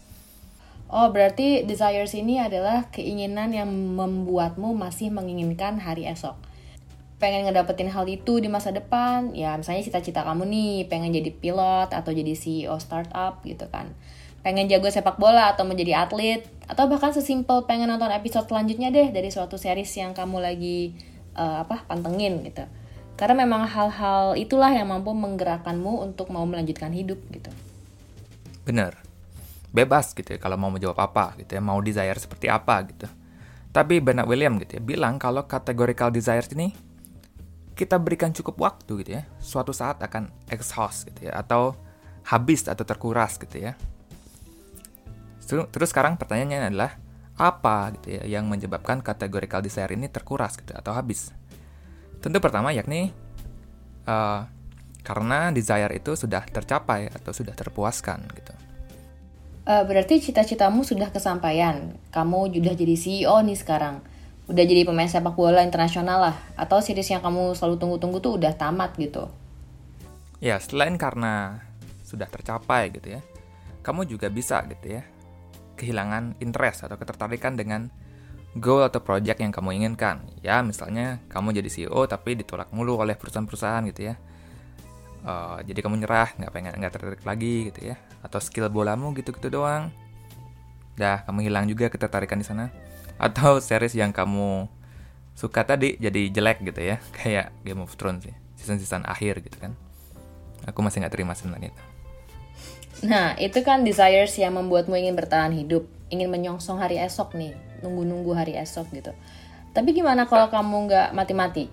Oh, 0.93 1.09
berarti 1.09 1.65
desires 1.65 2.13
ini 2.13 2.37
adalah 2.37 2.93
keinginan 2.93 3.53
yang 3.57 3.69
membuatmu 3.69 4.77
masih 4.77 5.09
menginginkan 5.09 5.81
hari 5.81 6.05
esok. 6.05 6.37
Pengen 7.17 7.49
ngedapetin 7.49 7.89
hal 7.89 8.05
itu 8.05 8.45
di 8.45 8.53
masa 8.53 8.77
depan, 8.77 9.33
ya 9.33 9.57
misalnya 9.57 9.89
cita-cita 9.89 10.21
kamu 10.21 10.45
nih, 10.45 10.77
pengen 10.93 11.17
jadi 11.17 11.33
pilot 11.33 11.97
atau 11.97 12.13
jadi 12.13 12.37
CEO 12.37 12.77
startup 12.77 13.41
gitu 13.41 13.65
kan. 13.73 13.89
Pengen 14.45 14.69
jago 14.69 14.93
sepak 14.93 15.17
bola 15.17 15.57
atau 15.57 15.65
menjadi 15.65 16.05
atlet, 16.05 16.45
atau 16.69 16.85
bahkan 16.93 17.17
sesimpel 17.17 17.65
pengen 17.65 17.89
nonton 17.89 18.13
episode 18.13 18.45
selanjutnya 18.45 18.93
deh 18.93 19.09
dari 19.17 19.33
suatu 19.33 19.57
series 19.57 19.89
yang 19.97 20.13
kamu 20.13 20.45
lagi 20.45 20.93
uh, 21.41 21.65
apa 21.65 21.89
pantengin 21.89 22.45
gitu. 22.45 22.69
Karena 23.17 23.47
memang 23.47 23.69
hal-hal 23.69 24.35
itulah 24.35 24.73
yang 24.73 24.91
mampu 24.91 25.15
menggerakkanmu 25.15 26.03
untuk 26.03 26.33
mau 26.33 26.43
melanjutkan 26.43 26.91
hidup 26.91 27.23
gitu. 27.31 27.51
Bener. 28.67 28.99
Bebas 29.73 30.13
gitu 30.13 30.37
ya 30.37 30.39
kalau 30.43 30.61
mau 30.61 30.69
menjawab 30.69 31.01
apa 31.01 31.33
gitu 31.41 31.57
ya, 31.57 31.63
mau 31.65 31.81
desire 31.81 32.19
seperti 32.21 32.51
apa 32.53 32.77
gitu. 32.93 33.09
Tapi 33.73 34.05
Bernard 34.05 34.29
William 34.29 34.61
gitu 34.61 34.77
ya 34.77 34.83
bilang 34.85 35.17
kalau 35.17 35.49
categorical 35.49 36.13
desires 36.13 36.53
ini 36.53 36.77
kita 37.73 37.97
berikan 37.97 38.37
cukup 38.37 38.61
waktu 38.61 39.01
gitu 39.01 39.11
ya, 39.17 39.25
suatu 39.41 39.73
saat 39.73 40.05
akan 40.05 40.29
exhaust 40.53 41.09
gitu 41.09 41.33
ya 41.33 41.41
atau 41.41 41.73
habis 42.29 42.69
atau 42.69 42.85
terkuras 42.85 43.41
gitu 43.41 43.65
ya. 43.65 43.73
Terus 45.49 45.89
sekarang 45.89 46.21
pertanyaannya 46.21 46.69
adalah 46.69 46.93
apa 47.41 47.97
gitu 47.97 48.21
ya 48.21 48.39
yang 48.39 48.45
menyebabkan 48.47 49.01
categorical 49.01 49.65
desire 49.65 49.89
ini 49.97 50.07
terkuras 50.13 50.61
gitu 50.61 50.77
atau 50.77 50.93
habis? 50.93 51.33
Tentu 52.23 52.39
pertama 52.39 52.71
yakni 52.71 53.11
uh, 54.07 54.47
karena 55.03 55.51
desire 55.51 55.91
itu 55.99 56.15
sudah 56.15 56.47
tercapai 56.47 57.11
atau 57.11 57.35
sudah 57.35 57.53
terpuaskan 57.53 58.23
gitu. 58.39 58.55
Uh, 59.63 59.83
berarti 59.87 60.23
cita-citamu 60.23 60.87
sudah 60.87 61.11
kesampaian. 61.11 61.99
Kamu 62.15 62.55
sudah 62.55 62.75
jadi 62.79 62.95
CEO 62.95 63.37
nih 63.43 63.59
sekarang. 63.59 64.03
Udah 64.47 64.65
jadi 64.67 64.87
pemain 64.87 65.11
sepak 65.11 65.35
bola 65.35 65.63
internasional 65.67 66.19
lah. 66.31 66.37
Atau 66.55 66.79
series 66.79 67.11
yang 67.11 67.23
kamu 67.23 67.59
selalu 67.59 67.79
tunggu-tunggu 67.79 68.19
tuh 68.23 68.39
udah 68.39 68.55
tamat 68.55 68.95
gitu. 68.99 69.27
Ya, 70.43 70.59
selain 70.59 70.99
karena 70.99 71.63
sudah 72.03 72.27
tercapai 72.27 72.91
gitu 72.91 73.19
ya, 73.19 73.23
kamu 73.87 74.07
juga 74.11 74.27
bisa 74.27 74.63
gitu 74.67 74.99
ya 74.99 75.07
kehilangan 75.83 76.39
interest 76.39 76.87
atau 76.87 76.95
ketertarikan 76.95 77.59
dengan 77.59 77.91
goal 78.57 78.85
atau 78.85 79.01
project 79.01 79.41
yang 79.41 79.53
kamu 79.53 79.81
inginkan. 79.81 80.21
Ya, 80.45 80.61
misalnya 80.61 81.21
kamu 81.33 81.57
jadi 81.57 81.69
CEO 81.73 82.05
tapi 82.05 82.37
ditolak 82.37 82.69
mulu 82.75 83.01
oleh 83.01 83.17
perusahaan-perusahaan 83.17 83.83
gitu 83.89 84.13
ya. 84.13 84.15
Uh, 85.23 85.63
jadi 85.65 85.81
kamu 85.87 86.03
nyerah, 86.03 86.35
nggak 86.37 86.53
pengen 86.53 86.73
nggak 86.77 86.93
tertarik 86.93 87.25
lagi 87.25 87.73
gitu 87.73 87.95
ya. 87.95 87.97
Atau 88.21 88.43
skill 88.45 88.69
bolamu 88.69 89.17
gitu-gitu 89.17 89.49
doang. 89.49 89.89
Dah, 91.01 91.25
kamu 91.25 91.49
hilang 91.49 91.65
juga 91.65 91.89
ketertarikan 91.89 92.37
di 92.37 92.47
sana. 92.47 92.69
Atau 93.17 93.57
series 93.65 93.97
yang 93.97 94.13
kamu 94.13 94.69
suka 95.33 95.65
tadi 95.65 95.97
jadi 95.97 96.29
jelek 96.29 96.61
gitu 96.69 96.81
ya, 96.85 96.97
kayak 97.17 97.57
Game 97.65 97.81
of 97.81 97.97
Thrones 97.97 98.29
sih, 98.29 98.35
season-season 98.61 99.09
akhir 99.09 99.41
gitu 99.41 99.57
kan. 99.57 99.73
Aku 100.69 100.85
masih 100.85 101.01
nggak 101.01 101.15
terima 101.17 101.33
sebenarnya 101.33 101.73
itu. 101.73 101.83
Nah, 103.03 103.35
itu 103.35 103.65
kan 103.67 103.83
desires 103.83 104.37
yang 104.39 104.55
membuatmu 104.55 104.95
ingin 104.95 105.19
bertahan 105.19 105.51
hidup, 105.51 105.91
ingin 106.07 106.31
menyongsong 106.31 106.79
hari 106.79 107.03
esok 107.03 107.35
nih, 107.35 107.51
nunggu-nunggu 107.83 108.33
hari 108.33 108.55
esok 108.57 108.89
gitu. 108.95 109.13
Tapi 109.73 109.93
gimana 109.93 110.25
kalau 110.25 110.49
kamu 110.49 110.89
nggak 110.89 111.09
mati-mati, 111.13 111.69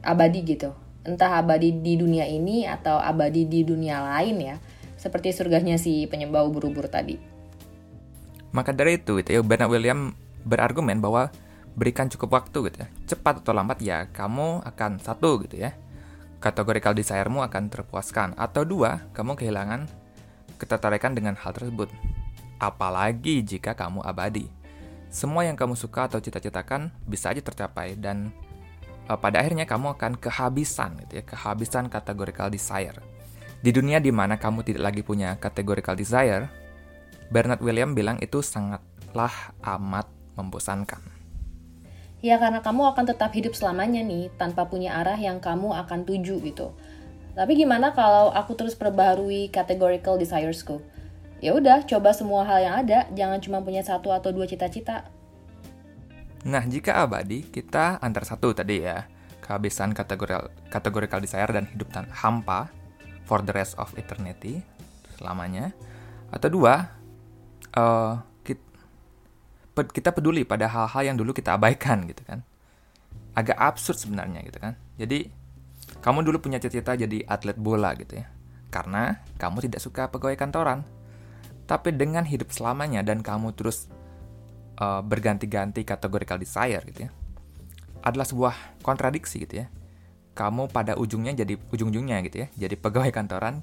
abadi 0.00 0.40
gitu? 0.46 0.72
Entah 1.04 1.40
abadi 1.40 1.72
di 1.72 1.96
dunia 1.96 2.28
ini 2.28 2.68
atau 2.68 3.00
abadi 3.00 3.48
di 3.48 3.64
dunia 3.64 4.00
lain 4.04 4.36
ya, 4.38 4.56
seperti 5.00 5.32
surganya 5.32 5.80
si 5.80 6.04
penyembah 6.06 6.44
ubur-ubur 6.44 6.90
tadi. 6.90 7.16
Maka 8.52 8.72
dari 8.72 9.00
itu, 9.00 9.20
itu 9.20 9.36
ya, 9.36 9.40
Bernard 9.40 9.72
William 9.72 10.12
berargumen 10.44 11.00
bahwa 11.00 11.32
berikan 11.76 12.08
cukup 12.08 12.42
waktu 12.42 12.72
gitu 12.72 12.78
ya, 12.84 12.88
cepat 13.08 13.40
atau 13.44 13.52
lambat 13.54 13.78
ya 13.80 14.08
kamu 14.10 14.64
akan 14.64 14.98
satu 15.00 15.40
gitu 15.46 15.62
ya, 15.62 15.76
kategorikal 16.42 16.92
desire-mu 16.92 17.40
akan 17.44 17.70
terpuaskan, 17.72 18.34
atau 18.36 18.64
dua, 18.66 19.08
kamu 19.16 19.38
kehilangan 19.38 19.88
ketertarikan 20.58 21.14
dengan 21.14 21.38
hal 21.38 21.54
tersebut. 21.54 21.88
Apalagi 22.58 23.46
jika 23.46 23.78
kamu 23.78 24.02
abadi. 24.02 24.50
Semua 25.08 25.48
yang 25.48 25.56
kamu 25.56 25.72
suka 25.72 26.04
atau 26.04 26.20
cita-citakan 26.20 26.92
bisa 27.08 27.32
aja 27.32 27.40
tercapai 27.40 27.96
dan 27.96 28.28
uh, 29.08 29.16
pada 29.16 29.40
akhirnya 29.40 29.64
kamu 29.64 29.96
akan 29.96 30.20
kehabisan 30.20 31.00
gitu 31.04 31.20
ya, 31.20 31.24
kehabisan 31.24 31.88
categorical 31.88 32.52
desire. 32.52 33.00
Di 33.58 33.72
dunia 33.72 33.98
di 33.98 34.12
mana 34.12 34.36
kamu 34.36 34.62
tidak 34.62 34.92
lagi 34.92 35.02
punya 35.02 35.34
categorical 35.40 35.96
desire, 35.96 36.46
Bernard 37.32 37.64
William 37.64 37.96
bilang 37.96 38.20
itu 38.20 38.44
sangatlah 38.44 39.32
amat 39.64 40.06
membosankan. 40.36 41.00
Ya 42.18 42.36
karena 42.36 42.60
kamu 42.60 42.92
akan 42.94 43.04
tetap 43.08 43.30
hidup 43.32 43.54
selamanya 43.54 44.02
nih 44.02 44.28
tanpa 44.36 44.66
punya 44.66 44.98
arah 44.98 45.16
yang 45.16 45.40
kamu 45.40 45.72
akan 45.86 46.04
tuju 46.04 46.42
gitu. 46.44 46.74
Tapi 47.38 47.54
gimana 47.54 47.94
kalau 47.94 48.34
aku 48.34 48.58
terus 48.58 48.74
perbaharui 48.74 49.48
categorical 49.54 50.18
desiresku? 50.18 50.82
Ya 51.38 51.54
udah, 51.54 51.86
coba 51.86 52.10
semua 52.10 52.42
hal 52.42 52.58
yang 52.66 52.74
ada, 52.82 53.06
jangan 53.14 53.38
cuma 53.38 53.58
punya 53.62 53.86
satu 53.86 54.10
atau 54.10 54.34
dua 54.34 54.50
cita-cita. 54.50 55.06
Nah, 56.42 56.66
jika 56.66 56.98
abadi, 56.98 57.46
kita 57.46 58.02
antar 58.02 58.26
satu 58.26 58.50
tadi 58.50 58.82
ya, 58.82 59.06
kehabisan 59.38 59.94
kategorical, 59.94 60.50
categorical 60.66 61.22
desire 61.22 61.50
dan 61.50 61.70
hidup 61.70 61.94
tan 61.94 62.10
hampa 62.10 62.70
for 63.22 63.38
the 63.46 63.54
rest 63.54 63.78
of 63.78 63.90
eternity, 63.94 64.66
selamanya. 65.14 65.70
Atau 66.34 66.50
dua, 66.58 66.90
uh, 67.78 68.18
kita 69.78 70.10
peduli 70.10 70.42
pada 70.42 70.66
hal-hal 70.66 71.14
yang 71.14 71.16
dulu 71.16 71.30
kita 71.30 71.54
abaikan 71.54 72.02
gitu 72.10 72.26
kan. 72.26 72.42
Agak 73.38 73.54
absurd 73.54 73.94
sebenarnya 73.94 74.42
gitu 74.42 74.58
kan. 74.58 74.74
Jadi 74.98 75.30
kamu 76.02 76.26
dulu 76.26 76.42
punya 76.42 76.58
cita-cita 76.58 76.98
jadi 76.98 77.22
atlet 77.30 77.54
bola 77.54 77.94
gitu 77.94 78.18
ya. 78.18 78.26
Karena 78.74 79.22
kamu 79.38 79.70
tidak 79.70 79.78
suka 79.78 80.10
pegawai 80.10 80.34
kantoran. 80.34 80.82
Tapi 81.68 81.92
dengan 81.92 82.24
hidup 82.24 82.48
selamanya 82.48 83.04
dan 83.04 83.20
kamu 83.20 83.52
terus 83.52 83.92
uh, 84.80 85.04
berganti-ganti 85.04 85.84
categorical 85.84 86.40
desire 86.40 86.80
gitu 86.88 87.06
ya. 87.06 87.10
Adalah 88.00 88.24
sebuah 88.24 88.54
kontradiksi 88.80 89.44
gitu 89.44 89.62
ya. 89.62 89.66
Kamu 90.32 90.72
pada 90.72 90.96
ujungnya 90.96 91.36
jadi 91.36 91.60
ujung-ujungnya 91.68 92.24
gitu 92.24 92.42
ya. 92.42 92.48
Jadi 92.56 92.74
pegawai 92.80 93.12
kantoran 93.12 93.60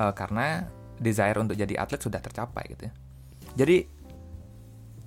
uh, 0.00 0.16
karena 0.16 0.64
desire 0.96 1.36
untuk 1.36 1.60
jadi 1.60 1.76
atlet 1.76 2.00
sudah 2.00 2.24
tercapai 2.24 2.72
gitu 2.72 2.88
ya. 2.88 2.92
Jadi 3.54 3.76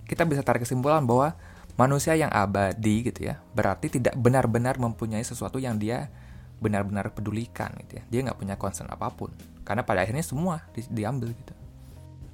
kita 0.08 0.24
bisa 0.24 0.46
tarik 0.46 0.64
kesimpulan 0.64 1.04
bahwa 1.04 1.36
manusia 1.78 2.18
yang 2.18 2.34
abadi 2.34 3.06
gitu 3.06 3.30
ya 3.30 3.38
berarti 3.54 3.92
tidak 4.02 4.18
benar-benar 4.18 4.82
mempunyai 4.82 5.22
sesuatu 5.22 5.62
yang 5.62 5.78
dia 5.78 6.10
benar-benar 6.58 7.14
pedulikan 7.14 7.70
gitu 7.86 8.02
ya 8.02 8.04
dia 8.10 8.20
nggak 8.26 8.40
punya 8.42 8.56
concern 8.58 8.90
apa 8.90 9.14
pun 9.14 9.30
karena 9.62 9.86
pada 9.86 10.02
akhirnya 10.02 10.26
semua 10.26 10.66
di, 10.74 10.82
diambil 10.90 11.38
gitu 11.38 11.54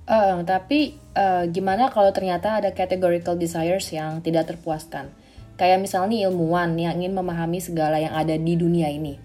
uh, 0.07 0.43
tapi 0.43 0.97
uh, 1.15 1.45
gimana 1.47 1.89
kalau 1.93 2.11
ternyata 2.11 2.59
ada 2.59 2.71
categorical 2.75 3.37
desires 3.37 3.87
yang 3.93 4.19
tidak 4.19 4.49
terpuaskan? 4.49 5.11
Kayak 5.53 5.85
misalnya 5.85 6.27
ilmuwan 6.27 6.73
yang 6.75 6.97
ingin 6.97 7.13
memahami 7.13 7.61
segala 7.61 8.01
yang 8.01 8.13
ada 8.17 8.33
di 8.33 8.53
dunia 8.57 8.89
ini. 8.89 9.21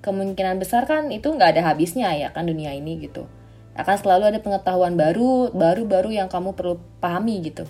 Kemungkinan 0.00 0.56
besar 0.56 0.88
kan 0.88 1.12
itu 1.12 1.28
nggak 1.28 1.58
ada 1.58 1.62
habisnya 1.72 2.14
ya 2.16 2.32
kan 2.32 2.48
dunia 2.48 2.72
ini 2.72 2.96
gitu. 3.04 3.28
Akan 3.76 4.00
selalu 4.00 4.32
ada 4.32 4.38
pengetahuan 4.40 4.96
baru 4.96 5.52
baru-baru 5.52 6.16
yang 6.16 6.32
kamu 6.32 6.56
perlu 6.56 6.80
pahami 7.02 7.44
gitu. 7.44 7.68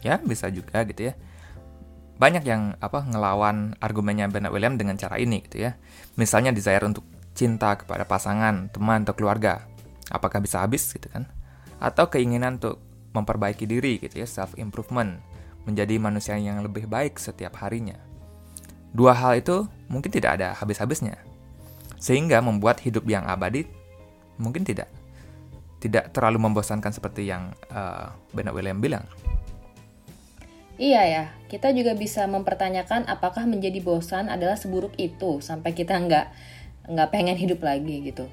Ya 0.00 0.16
bisa 0.16 0.48
juga 0.48 0.80
gitu 0.88 1.12
ya. 1.12 1.14
Banyak 2.18 2.42
yang 2.48 2.74
apa 2.80 3.04
ngelawan 3.04 3.76
argumennya 3.78 4.26
Bernard 4.32 4.56
William 4.56 4.80
dengan 4.80 4.96
cara 4.96 5.20
ini 5.20 5.44
gitu 5.44 5.68
ya. 5.68 5.76
Misalnya 6.16 6.56
desire 6.56 6.82
untuk 6.88 7.04
cinta 7.36 7.76
kepada 7.76 8.08
pasangan 8.08 8.72
teman 8.72 9.06
atau 9.06 9.14
keluarga 9.14 9.67
apakah 10.08 10.42
bisa 10.42 10.64
habis 10.64 10.88
gitu 10.90 11.08
kan 11.08 11.28
atau 11.78 12.10
keinginan 12.10 12.58
untuk 12.58 12.82
memperbaiki 13.14 13.64
diri 13.64 14.02
gitu 14.02 14.20
ya 14.20 14.26
self 14.28 14.56
improvement 14.58 15.20
menjadi 15.64 16.00
manusia 16.00 16.36
yang 16.40 16.64
lebih 16.64 16.88
baik 16.88 17.20
setiap 17.20 17.60
harinya 17.60 17.96
dua 18.92 19.12
hal 19.12 19.38
itu 19.38 19.68
mungkin 19.86 20.08
tidak 20.08 20.40
ada 20.40 20.56
habis-habisnya 20.56 21.16
sehingga 21.98 22.40
membuat 22.40 22.80
hidup 22.80 23.04
yang 23.04 23.26
abadi 23.26 23.68
mungkin 24.38 24.62
tidak 24.62 24.88
tidak 25.78 26.10
terlalu 26.10 26.42
membosankan 26.42 26.90
seperti 26.90 27.30
yang 27.30 27.54
uh, 27.70 28.10
Bernard 28.34 28.54
William 28.58 28.78
bilang. 28.82 29.06
Iya 30.78 31.02
ya, 31.02 31.24
kita 31.50 31.74
juga 31.74 31.98
bisa 31.98 32.22
mempertanyakan 32.30 33.10
apakah 33.10 33.42
menjadi 33.50 33.82
bosan 33.82 34.30
adalah 34.30 34.54
seburuk 34.54 34.94
itu 34.94 35.42
sampai 35.42 35.74
kita 35.74 35.98
nggak 35.98 36.26
nggak 36.86 37.10
pengen 37.10 37.34
hidup 37.34 37.66
lagi 37.66 38.10
gitu. 38.10 38.30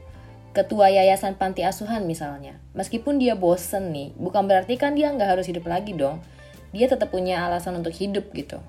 Ketua 0.55 0.87
yayasan 0.87 1.35
panti 1.35 1.67
asuhan 1.67 2.07
misalnya, 2.07 2.55
meskipun 2.71 3.19
dia 3.19 3.35
bosen 3.35 3.91
nih, 3.91 4.15
bukan 4.15 4.47
berarti 4.47 4.79
kan 4.79 4.95
dia 4.95 5.11
nggak 5.11 5.35
harus 5.35 5.51
hidup 5.51 5.67
lagi 5.67 5.91
dong. 5.91 6.23
Dia 6.71 6.87
tetap 6.87 7.11
punya 7.11 7.43
alasan 7.43 7.75
untuk 7.75 7.91
hidup 7.91 8.31
gitu. 8.31 8.63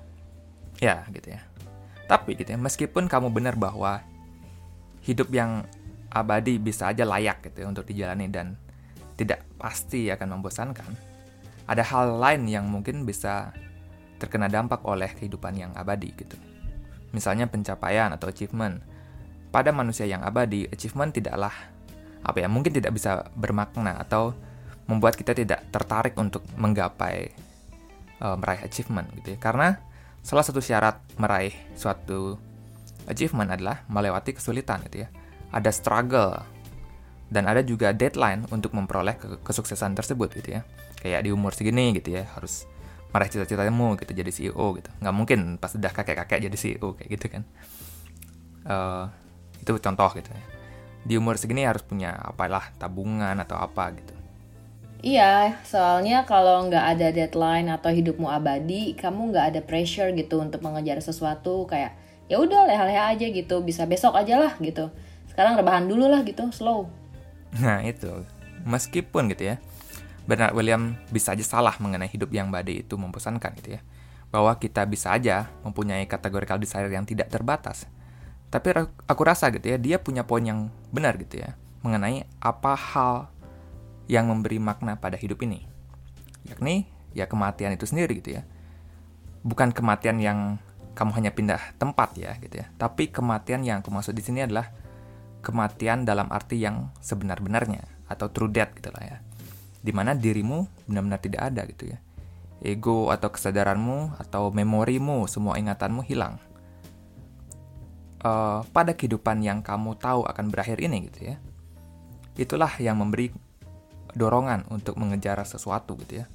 Ya 0.83 1.07
gitu 1.15 1.31
ya. 1.31 1.39
Tapi 2.11 2.35
gitu 2.35 2.51
ya, 2.51 2.59
meskipun 2.59 3.07
kamu 3.07 3.31
benar 3.31 3.55
bahwa 3.55 4.03
hidup 5.07 5.31
yang 5.31 5.63
abadi 6.11 6.59
bisa 6.59 6.91
aja 6.91 7.07
layak 7.07 7.39
gitu 7.47 7.63
ya 7.63 7.67
untuk 7.71 7.87
dijalani 7.87 8.27
dan 8.27 8.59
tidak 9.15 9.47
pasti 9.55 10.11
akan 10.11 10.39
membosankan. 10.39 10.91
Ada 11.71 11.87
hal 11.87 12.19
lain 12.19 12.51
yang 12.51 12.67
mungkin 12.67 13.07
bisa 13.07 13.55
terkena 14.19 14.51
dampak 14.51 14.83
oleh 14.83 15.07
kehidupan 15.15 15.55
yang 15.55 15.71
abadi 15.71 16.11
gitu. 16.19 16.35
Misalnya 17.15 17.47
pencapaian 17.47 18.11
atau 18.11 18.27
achievement. 18.27 18.83
Pada 19.55 19.71
manusia 19.71 20.03
yang 20.03 20.27
abadi, 20.27 20.67
achievement 20.67 21.15
tidaklah 21.15 21.55
apa 22.23 22.37
ya, 22.41 22.47
mungkin 22.49 22.73
tidak 22.73 22.95
bisa 22.95 23.27
bermakna 23.35 23.97
atau 23.97 24.33
membuat 24.87 25.19
kita 25.19 25.35
tidak 25.35 25.67
tertarik 25.69 26.15
untuk 26.15 26.45
menggapai 26.55 27.33
uh, 28.23 28.35
meraih 28.39 28.63
achievement 28.63 29.07
gitu 29.21 29.35
ya. 29.35 29.37
Karena 29.39 29.75
salah 30.23 30.43
satu 30.43 30.63
syarat 30.63 30.99
meraih 31.19 31.53
suatu 31.75 32.47
Achievement 33.07 33.47
adalah 33.47 33.87
melewati 33.87 34.35
kesulitan 34.35 34.83
gitu 34.91 35.07
ya. 35.07 35.09
Ada 35.55 35.71
struggle 35.71 36.43
dan 37.31 37.47
ada 37.47 37.63
juga 37.63 37.95
deadline 37.95 38.43
untuk 38.51 38.75
memperoleh 38.75 39.15
ke 39.15 39.27
kesuksesan 39.47 39.95
tersebut 39.95 40.35
gitu 40.35 40.59
ya. 40.59 40.61
Kayak 40.99 41.23
di 41.23 41.31
umur 41.31 41.55
segini 41.55 41.95
gitu 41.95 42.19
ya, 42.19 42.27
harus 42.35 42.67
meraih 43.15 43.31
cita-citamu 43.31 43.95
gitu 43.95 44.11
jadi 44.11 44.31
CEO 44.31 44.75
gitu. 44.75 44.91
Nggak 44.99 45.15
mungkin 45.15 45.39
pas 45.55 45.71
udah 45.71 45.91
kakek-kakek 45.95 46.51
jadi 46.51 46.57
CEO 46.59 46.99
kayak 46.99 47.09
gitu 47.15 47.25
kan. 47.31 47.43
Uh, 48.67 49.07
itu 49.63 49.71
contoh 49.79 50.11
gitu 50.11 50.27
ya. 50.27 50.43
Di 51.07 51.15
umur 51.15 51.39
segini 51.39 51.63
harus 51.63 51.87
punya 51.87 52.19
apalah 52.19 52.75
tabungan 52.75 53.39
atau 53.39 53.55
apa 53.55 53.95
gitu. 53.95 54.11
Iya, 54.99 55.55
soalnya 55.63 56.27
kalau 56.27 56.67
nggak 56.67 56.85
ada 56.97 57.07
deadline 57.15 57.71
atau 57.71 57.93
hidupmu 57.93 58.27
abadi, 58.27 58.91
kamu 58.97 59.31
nggak 59.31 59.45
ada 59.55 59.61
pressure 59.63 60.11
gitu 60.11 60.43
untuk 60.43 60.59
mengejar 60.65 60.99
sesuatu 60.99 61.63
kayak 61.63 61.95
ya 62.27 62.41
udah 62.41 62.67
leha-leha 62.67 63.15
aja 63.15 63.25
gitu, 63.31 63.63
bisa 63.63 63.87
besok 63.87 64.19
aja 64.19 64.35
lah 64.35 64.59
gitu. 64.59 64.91
Sekarang 65.31 65.55
rebahan 65.55 65.87
dulu 65.87 66.11
lah 66.11 66.25
gitu, 66.27 66.49
slow. 66.51 66.91
Nah 67.55 67.79
itu, 67.87 68.09
meskipun 68.67 69.31
gitu 69.31 69.53
ya, 69.53 69.55
Bernard 70.27 70.51
William 70.57 70.99
bisa 71.07 71.31
aja 71.37 71.45
salah 71.45 71.77
mengenai 71.79 72.11
hidup 72.11 72.33
yang 72.35 72.51
badai 72.51 72.83
itu 72.83 72.99
membosankan 72.99 73.55
gitu 73.63 73.79
ya. 73.79 73.81
Bahwa 74.27 74.57
kita 74.59 74.83
bisa 74.83 75.15
aja 75.15 75.47
mempunyai 75.63 76.03
categorical 76.03 76.59
desire 76.59 76.91
yang 76.91 77.07
tidak 77.07 77.31
terbatas. 77.31 77.87
Tapi 78.47 78.67
aku 79.07 79.21
rasa 79.27 79.51
gitu 79.51 79.67
ya, 79.67 79.77
dia 79.77 79.99
punya 79.99 80.23
poin 80.23 80.43
yang 80.43 80.71
benar 80.91 81.19
gitu 81.19 81.43
ya, 81.43 81.59
mengenai 81.83 82.23
apa 82.39 82.73
hal 82.73 83.27
yang 84.07 84.31
memberi 84.31 84.57
makna 84.57 84.95
pada 84.95 85.19
hidup 85.19 85.43
ini. 85.43 85.67
Yakni 86.47 86.87
ya 87.11 87.27
kematian 87.27 87.75
itu 87.75 87.83
sendiri 87.83 88.23
gitu 88.23 88.39
ya. 88.39 88.47
Bukan 89.43 89.75
kematian 89.75 90.23
yang 90.23 90.59
kamu 90.95 91.11
hanya 91.19 91.31
pindah 91.35 91.61
tempat 91.77 92.15
ya 92.15 92.33
gitu 92.39 92.63
ya. 92.63 92.71
Tapi 92.79 93.11
kematian 93.11 93.61
yang 93.67 93.83
aku 93.83 93.91
maksud 93.91 94.15
di 94.15 94.23
sini 94.23 94.47
adalah 94.47 94.71
kematian 95.43 96.07
dalam 96.07 96.31
arti 96.31 96.63
yang 96.63 96.89
sebenar-benarnya 97.03 97.83
atau 98.07 98.31
true 98.31 98.49
death 98.49 98.73
gitu 98.73 98.89
lah 98.95 99.03
ya. 99.03 99.17
Di 99.83 99.91
mana 99.91 100.15
dirimu 100.15 100.87
benar-benar 100.87 101.19
tidak 101.21 101.41
ada 101.53 101.61
gitu 101.67 101.93
ya. 101.93 101.99
Ego 102.57 103.13
atau 103.13 103.29
kesadaranmu 103.29 104.17
atau 104.17 104.49
memorimu, 104.49 105.29
semua 105.29 105.61
ingatanmu 105.61 106.01
hilang. 106.01 106.41
Uh, 108.27 108.59
pada 108.75 108.91
kehidupan 108.91 109.39
yang 109.39 109.63
kamu 109.63 109.95
tahu 109.95 110.27
akan 110.27 110.51
berakhir 110.51 110.83
ini 110.83 111.07
gitu 111.07 111.31
ya. 111.31 111.35
Itulah 112.35 112.75
yang 112.83 112.99
memberi 112.99 113.31
dorongan 114.17 114.67
untuk 114.67 114.99
mengejar 114.99 115.39
sesuatu 115.47 115.95
gitu 116.03 116.23
ya 116.23 116.27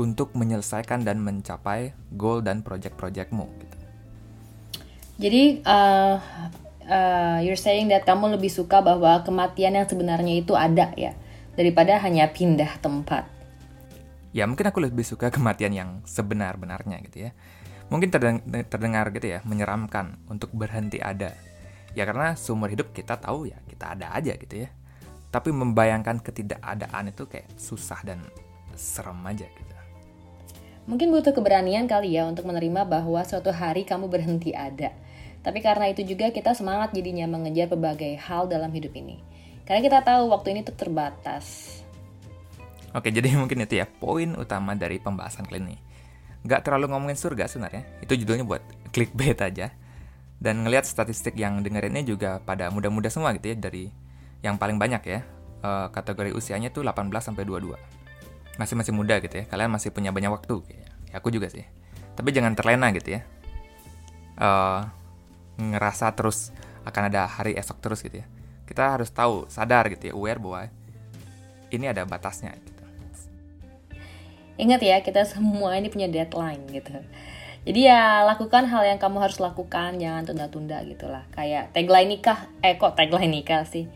untuk 0.00 0.32
menyelesaikan 0.32 1.04
dan 1.04 1.20
mencapai 1.20 1.92
goal 2.16 2.40
dan 2.40 2.64
project-projectmu 2.64 3.44
gitu. 3.60 3.76
Jadi 5.20 5.60
uh, 5.68 6.16
uh, 6.88 7.38
you're 7.44 7.60
saying 7.60 7.92
that 7.92 8.08
kamu 8.08 8.40
lebih 8.40 8.48
suka 8.48 8.80
bahwa 8.80 9.20
kematian 9.20 9.76
yang 9.76 9.84
sebenarnya 9.84 10.34
itu 10.40 10.56
ada 10.56 10.96
ya 10.96 11.12
daripada 11.52 12.00
hanya 12.00 12.32
pindah 12.32 12.80
tempat. 12.80 13.28
Ya 14.32 14.48
mungkin 14.48 14.64
aku 14.64 14.80
lebih 14.80 15.04
suka 15.04 15.28
kematian 15.28 15.76
yang 15.76 15.90
sebenar-benarnya 16.08 17.04
gitu 17.04 17.28
ya. 17.28 17.30
Mungkin 17.90 18.08
terdengar 18.70 19.10
gitu 19.10 19.26
ya 19.26 19.42
menyeramkan 19.42 20.16
untuk 20.30 20.54
berhenti 20.54 21.02
ada. 21.02 21.34
Ya 21.92 22.06
karena 22.06 22.38
seumur 22.38 22.70
hidup 22.70 22.94
kita 22.94 23.18
tahu 23.18 23.50
ya 23.50 23.58
kita 23.66 23.98
ada 23.98 24.14
aja 24.14 24.38
gitu 24.38 24.62
ya 24.62 24.70
tapi 25.30 25.54
membayangkan 25.54 26.18
ketidakadaan 26.20 27.14
itu 27.14 27.24
kayak 27.30 27.46
susah 27.54 28.02
dan 28.02 28.18
serem 28.74 29.18
aja 29.22 29.46
gitu. 29.46 29.74
Mungkin 30.90 31.14
butuh 31.14 31.30
keberanian 31.30 31.86
kali 31.86 32.18
ya 32.18 32.26
untuk 32.26 32.50
menerima 32.50 32.82
bahwa 32.82 33.22
suatu 33.22 33.54
hari 33.54 33.86
kamu 33.86 34.10
berhenti 34.10 34.50
ada. 34.50 34.90
Tapi 35.40 35.62
karena 35.62 35.86
itu 35.88 36.02
juga 36.02 36.34
kita 36.34 36.52
semangat 36.52 36.90
jadinya 36.90 37.30
mengejar 37.30 37.70
berbagai 37.70 38.18
hal 38.18 38.50
dalam 38.50 38.74
hidup 38.74 38.90
ini. 38.98 39.22
Karena 39.62 39.86
kita 39.86 40.02
tahu 40.02 40.34
waktu 40.34 40.58
ini 40.58 40.60
tuh 40.66 40.74
terbatas. 40.74 41.78
Oke, 42.90 43.14
jadi 43.14 43.30
mungkin 43.40 43.62
itu 43.62 43.78
ya 43.78 43.86
poin 43.86 44.34
utama 44.34 44.74
dari 44.74 44.98
pembahasan 44.98 45.46
kali 45.46 45.62
ini. 45.62 45.76
Gak 46.46 46.64
terlalu 46.64 46.88
ngomongin 46.88 47.18
surga 47.20 47.46
sebenarnya, 47.46 47.84
itu 48.00 48.16
judulnya 48.16 48.44
buat 48.48 48.62
clickbait 48.94 49.36
aja. 49.40 49.72
Dan 50.40 50.64
ngelihat 50.64 50.88
statistik 50.88 51.36
yang 51.36 51.60
dengerinnya 51.60 52.00
juga 52.00 52.40
pada 52.40 52.72
muda-muda 52.72 53.12
semua 53.12 53.36
gitu 53.36 53.52
ya, 53.52 53.56
dari 53.60 53.92
yang 54.40 54.56
paling 54.56 54.80
banyak 54.80 55.02
ya 55.04 55.20
uh, 55.60 55.88
kategori 55.92 56.32
usianya 56.32 56.72
tuh 56.72 56.84
18 56.84 57.12
sampai 57.20 57.44
22. 57.44 57.76
Masih 58.56 58.76
masih 58.76 58.92
muda 58.92 59.20
gitu 59.20 59.40
ya. 59.40 59.44
Kalian 59.48 59.70
masih 59.72 59.92
punya 59.92 60.12
banyak 60.12 60.32
waktu 60.32 60.64
Ya, 60.68 60.88
aku 61.16 61.32
juga 61.32 61.48
sih. 61.52 61.64
Tapi 62.16 62.32
jangan 62.32 62.56
terlena 62.56 62.92
gitu 62.92 63.20
ya. 63.20 63.20
Uh, 64.40 64.88
ngerasa 65.60 66.16
terus 66.16 66.48
akan 66.88 67.12
ada 67.12 67.28
hari 67.28 67.56
esok 67.56 67.78
terus 67.84 68.00
gitu 68.00 68.24
ya. 68.24 68.26
Kita 68.64 68.96
harus 68.96 69.10
tahu, 69.12 69.50
sadar 69.50 69.90
gitu 69.92 70.08
ya, 70.08 70.14
aware 70.14 70.40
bahwa 70.40 70.70
ini 71.74 71.90
ada 71.90 72.06
batasnya 72.06 72.54
gitu. 72.56 72.79
Ingat 74.60 74.84
ya, 74.84 75.00
kita 75.00 75.24
semua 75.24 75.80
ini 75.80 75.88
punya 75.88 76.06
deadline 76.12 76.68
gitu. 76.68 76.92
Jadi 77.64 77.80
ya 77.88 78.24
lakukan 78.28 78.68
hal 78.68 78.84
yang 78.84 79.00
kamu 79.00 79.24
harus 79.24 79.40
lakukan, 79.40 79.96
jangan 79.96 80.28
tunda-tunda 80.28 80.84
gitu 80.84 81.08
lah. 81.08 81.24
Kayak 81.32 81.72
tagline 81.72 82.08
nikah, 82.12 82.48
eh 82.60 82.76
kok 82.76 82.92
tagline 82.92 83.32
nikah 83.32 83.64
sih? 83.64 83.88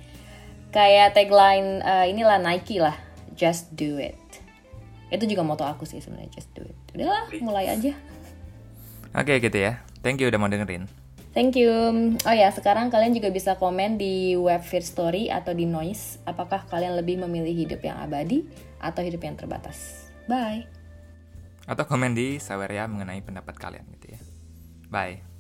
kayak 0.74 1.14
tagline 1.14 1.78
uh, 1.86 2.02
inilah 2.02 2.42
Nike 2.42 2.82
lah 2.82 2.98
just 3.38 3.70
do 3.78 4.02
it 4.02 4.18
itu 5.14 5.22
juga 5.30 5.46
moto 5.46 5.62
aku 5.62 5.86
sih 5.86 6.02
sebenarnya 6.02 6.34
just 6.34 6.50
do 6.50 6.66
it 6.66 6.74
udahlah 6.90 7.30
mulai 7.38 7.70
aja 7.70 7.94
oke 9.14 9.30
okay, 9.30 9.38
gitu 9.38 9.54
ya 9.54 9.78
thank 10.02 10.18
you 10.18 10.26
udah 10.26 10.42
mau 10.42 10.50
dengerin 10.50 10.90
Thank 11.34 11.58
you. 11.58 11.74
Oh 12.22 12.30
ya, 12.30 12.46
sekarang 12.54 12.94
kalian 12.94 13.10
juga 13.10 13.26
bisa 13.26 13.58
komen 13.58 13.98
di 13.98 14.38
web 14.38 14.62
Fear 14.62 14.86
Story 14.86 15.34
atau 15.34 15.50
di 15.50 15.66
Noise. 15.66 16.22
Apakah 16.22 16.62
kalian 16.70 16.94
lebih 16.94 17.18
memilih 17.18 17.50
hidup 17.50 17.82
yang 17.82 17.98
abadi 17.98 18.46
atau 18.78 19.02
hidup 19.02 19.18
yang 19.18 19.34
terbatas? 19.34 20.03
Bye. 20.30 20.64
Atau 21.64 21.88
komen 21.88 22.12
di 22.12 22.36
Saweria 22.40 22.84
mengenai 22.84 23.24
pendapat 23.24 23.56
kalian 23.56 23.88
gitu 23.96 24.16
ya. 24.16 24.20
Bye. 24.92 25.33